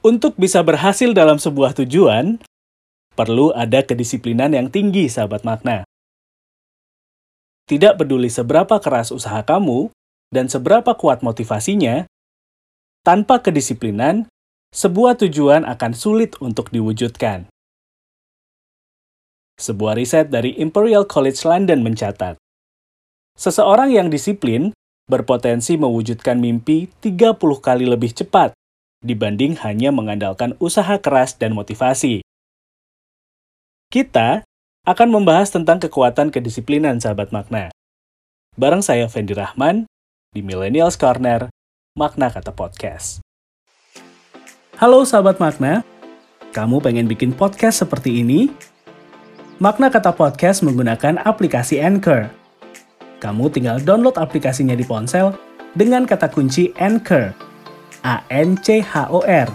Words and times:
Untuk 0.00 0.32
bisa 0.40 0.64
berhasil 0.64 1.12
dalam 1.12 1.36
sebuah 1.36 1.76
tujuan, 1.76 2.40
perlu 3.12 3.52
ada 3.52 3.84
kedisiplinan 3.84 4.56
yang 4.56 4.72
tinggi, 4.72 5.12
sahabat 5.12 5.44
makna. 5.44 5.84
Tidak 7.68 8.00
peduli 8.00 8.32
seberapa 8.32 8.80
keras 8.80 9.12
usaha 9.12 9.44
kamu 9.44 9.92
dan 10.32 10.48
seberapa 10.48 10.96
kuat 10.96 11.20
motivasinya, 11.20 12.08
tanpa 13.04 13.44
kedisiplinan, 13.44 14.24
sebuah 14.72 15.20
tujuan 15.20 15.68
akan 15.68 15.92
sulit 15.92 16.32
untuk 16.40 16.72
diwujudkan. 16.72 17.52
Sebuah 19.60 20.00
riset 20.00 20.32
dari 20.32 20.56
Imperial 20.56 21.04
College 21.04 21.44
London 21.44 21.84
mencatat, 21.84 22.40
seseorang 23.36 23.92
yang 23.92 24.08
disiplin 24.08 24.72
berpotensi 25.04 25.76
mewujudkan 25.76 26.40
mimpi 26.40 26.88
30 27.04 27.36
kali 27.60 27.84
lebih 27.84 28.16
cepat 28.16 28.56
dibanding 29.00 29.56
hanya 29.64 29.88
mengandalkan 29.90 30.56
usaha 30.60 31.00
keras 31.00 31.36
dan 31.40 31.56
motivasi. 31.56 32.20
Kita 33.90 34.44
akan 34.86 35.08
membahas 35.08 35.50
tentang 35.50 35.80
kekuatan 35.82 36.30
kedisiplinan 36.30 37.00
sahabat 37.00 37.32
makna. 37.34 37.72
Bareng 38.54 38.84
saya 38.84 39.08
Fendi 39.08 39.34
Rahman 39.34 39.88
di 40.36 40.44
Millennials 40.44 41.00
Corner, 41.00 41.50
Makna 41.96 42.30
Kata 42.30 42.52
Podcast. 42.54 43.24
Halo 44.78 45.04
sahabat 45.04 45.42
makna, 45.42 45.84
kamu 46.52 46.80
pengen 46.80 47.08
bikin 47.08 47.32
podcast 47.34 47.82
seperti 47.84 48.20
ini? 48.20 48.48
Makna 49.60 49.92
Kata 49.92 50.12
Podcast 50.12 50.64
menggunakan 50.64 51.20
aplikasi 51.20 51.80
Anchor. 51.82 52.32
Kamu 53.20 53.52
tinggal 53.52 53.76
download 53.84 54.16
aplikasinya 54.16 54.72
di 54.72 54.84
ponsel 54.84 55.36
dengan 55.76 56.08
kata 56.08 56.32
kunci 56.32 56.72
Anchor 56.80 57.49
A-N-C-H-O-R. 58.02 59.48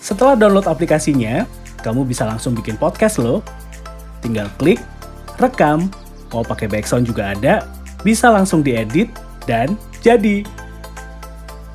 Setelah 0.00 0.34
download 0.36 0.68
aplikasinya, 0.68 1.44
kamu 1.84 2.08
bisa 2.08 2.24
langsung 2.24 2.56
bikin 2.56 2.76
podcast 2.80 3.20
loh. 3.20 3.44
Tinggal 4.24 4.48
klik, 4.60 4.80
rekam, 5.40 5.88
mau 6.32 6.44
pakai 6.44 6.68
background 6.68 7.08
juga 7.08 7.32
ada, 7.36 7.64
bisa 8.04 8.28
langsung 8.32 8.60
diedit, 8.64 9.08
dan 9.48 9.76
jadi. 10.04 10.44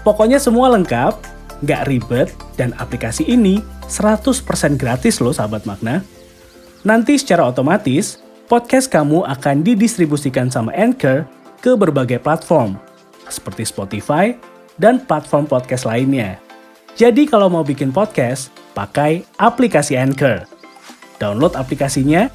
Pokoknya 0.00 0.40
semua 0.40 0.72
lengkap, 0.72 1.16
nggak 1.64 1.84
ribet, 1.88 2.28
dan 2.56 2.72
aplikasi 2.80 3.24
ini 3.28 3.60
100% 3.88 4.80
gratis 4.80 5.20
loh 5.20 5.32
sahabat 5.32 5.68
makna. 5.68 6.00
Nanti 6.80 7.20
secara 7.20 7.44
otomatis, 7.44 8.16
podcast 8.48 8.88
kamu 8.88 9.28
akan 9.28 9.60
didistribusikan 9.60 10.48
sama 10.48 10.72
Anchor 10.72 11.28
ke 11.60 11.76
berbagai 11.76 12.24
platform, 12.24 12.80
seperti 13.28 13.68
Spotify, 13.68 14.32
dan 14.80 15.04
platform 15.04 15.44
podcast 15.44 15.84
lainnya. 15.84 16.40
Jadi 16.96 17.28
kalau 17.28 17.52
mau 17.52 17.62
bikin 17.62 17.92
podcast, 17.92 18.48
pakai 18.72 19.22
aplikasi 19.36 19.94
Anchor. 19.94 20.48
Download 21.20 21.52
aplikasinya, 21.52 22.32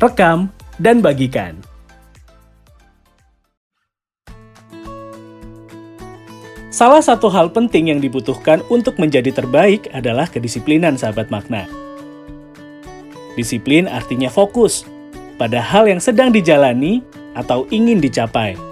rekam, 0.00 0.48
dan 0.80 1.04
bagikan. 1.04 1.60
Salah 6.72 7.04
satu 7.04 7.28
hal 7.28 7.52
penting 7.52 7.92
yang 7.92 8.00
dibutuhkan 8.00 8.64
untuk 8.72 8.96
menjadi 8.96 9.28
terbaik 9.28 9.92
adalah 9.92 10.24
kedisiplinan 10.24 10.96
sahabat 10.96 11.28
makna. 11.28 11.68
Disiplin 13.36 13.84
artinya 13.84 14.32
fokus 14.32 14.88
pada 15.36 15.60
hal 15.60 15.84
yang 15.84 16.00
sedang 16.00 16.32
dijalani 16.32 17.04
atau 17.36 17.68
ingin 17.68 18.00
dicapai 18.00 18.71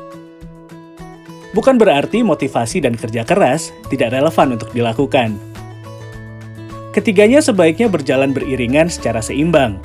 bukan 1.50 1.76
berarti 1.78 2.22
motivasi 2.22 2.82
dan 2.82 2.94
kerja 2.94 3.26
keras 3.26 3.74
tidak 3.90 4.14
relevan 4.14 4.54
untuk 4.58 4.70
dilakukan. 4.70 5.34
Ketiganya 6.90 7.38
sebaiknya 7.38 7.86
berjalan 7.86 8.34
beriringan 8.34 8.90
secara 8.90 9.22
seimbang. 9.22 9.78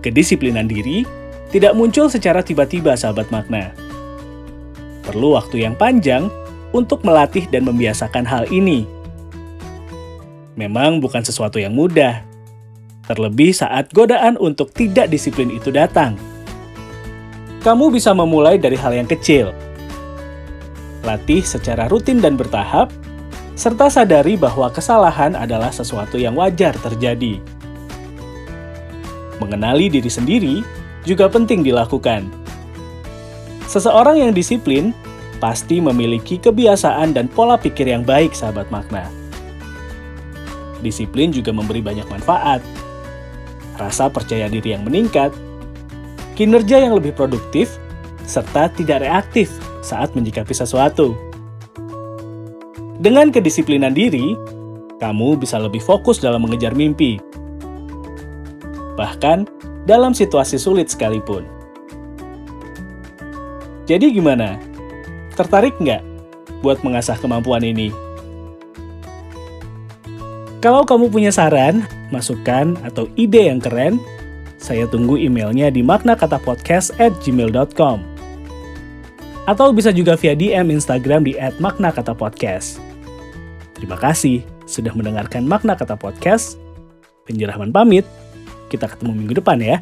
Kedisiplinan 0.00 0.68
diri 0.68 1.04
tidak 1.52 1.76
muncul 1.76 2.08
secara 2.08 2.40
tiba-tiba, 2.40 2.96
sahabat 2.96 3.28
makna. 3.28 3.76
Perlu 5.04 5.36
waktu 5.36 5.68
yang 5.68 5.76
panjang 5.76 6.32
untuk 6.72 7.04
melatih 7.04 7.44
dan 7.52 7.68
membiasakan 7.68 8.24
hal 8.24 8.48
ini. 8.48 8.88
Memang 10.56 11.04
bukan 11.04 11.20
sesuatu 11.20 11.60
yang 11.60 11.76
mudah, 11.76 12.24
terlebih 13.04 13.52
saat 13.52 13.92
godaan 13.92 14.40
untuk 14.40 14.72
tidak 14.72 15.12
disiplin 15.12 15.52
itu 15.52 15.68
datang 15.68 16.16
kamu 17.66 17.90
bisa 17.90 18.14
memulai 18.14 18.62
dari 18.62 18.78
hal 18.78 18.94
yang 18.94 19.10
kecil. 19.10 19.50
Latih 21.02 21.42
secara 21.42 21.90
rutin 21.90 22.22
dan 22.22 22.38
bertahap, 22.38 22.94
serta 23.58 23.90
sadari 23.90 24.38
bahwa 24.38 24.70
kesalahan 24.70 25.34
adalah 25.34 25.74
sesuatu 25.74 26.14
yang 26.14 26.38
wajar 26.38 26.78
terjadi. 26.78 27.42
Mengenali 29.42 29.90
diri 29.90 30.06
sendiri 30.06 30.62
juga 31.02 31.26
penting 31.26 31.66
dilakukan. 31.66 32.30
Seseorang 33.66 34.22
yang 34.22 34.30
disiplin 34.30 34.94
pasti 35.42 35.82
memiliki 35.82 36.38
kebiasaan 36.38 37.18
dan 37.18 37.26
pola 37.26 37.58
pikir 37.58 37.90
yang 37.90 38.06
baik, 38.06 38.30
sahabat 38.30 38.70
makna. 38.70 39.10
Disiplin 40.86 41.34
juga 41.34 41.50
memberi 41.50 41.82
banyak 41.82 42.06
manfaat. 42.06 42.62
Rasa 43.74 44.06
percaya 44.06 44.46
diri 44.46 44.70
yang 44.70 44.86
meningkat 44.86 45.34
kinerja 46.36 46.84
yang 46.84 46.92
lebih 46.94 47.16
produktif, 47.16 47.80
serta 48.28 48.68
tidak 48.76 49.02
reaktif 49.02 49.48
saat 49.80 50.12
menyikapi 50.12 50.52
sesuatu. 50.52 51.16
Dengan 53.00 53.32
kedisiplinan 53.32 53.96
diri, 53.96 54.36
kamu 55.00 55.40
bisa 55.40 55.56
lebih 55.56 55.80
fokus 55.80 56.20
dalam 56.20 56.44
mengejar 56.44 56.76
mimpi. 56.76 57.16
Bahkan 58.96 59.48
dalam 59.88 60.12
situasi 60.12 60.60
sulit 60.60 60.92
sekalipun. 60.92 61.44
Jadi 63.86 64.12
gimana? 64.12 64.58
Tertarik 65.36 65.76
nggak 65.78 66.02
buat 66.64 66.80
mengasah 66.82 67.16
kemampuan 67.20 67.62
ini? 67.62 67.92
Kalau 70.64 70.82
kamu 70.82 71.12
punya 71.12 71.30
saran, 71.30 71.86
masukan, 72.10 72.74
atau 72.82 73.06
ide 73.14 73.46
yang 73.46 73.62
keren, 73.62 74.02
saya 74.56 74.88
tunggu 74.88 75.20
emailnya 75.20 75.68
di 75.68 75.84
maknakatapodcast 75.84 76.96
at 77.00 77.12
gmail.com. 77.24 78.00
Atau 79.46 79.70
bisa 79.70 79.94
juga 79.94 80.18
via 80.18 80.34
DM 80.34 80.74
Instagram 80.74 81.22
di 81.22 81.38
at 81.38 81.54
maknakatapodcast. 81.62 82.82
Terima 83.76 83.94
kasih 83.94 84.42
sudah 84.66 84.92
mendengarkan 84.92 85.46
Makna 85.46 85.78
Kata 85.78 85.94
Podcast. 85.94 86.58
Penjerahman 87.24 87.70
pamit. 87.70 88.08
Kita 88.66 88.90
ketemu 88.90 89.14
minggu 89.14 89.38
depan 89.38 89.62
ya. 89.62 89.78